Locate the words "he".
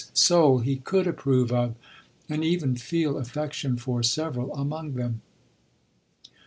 0.61-0.77